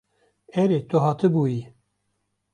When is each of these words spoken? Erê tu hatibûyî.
Erê 0.61 0.79
tu 0.89 0.97
hatibûyî. 1.05 1.61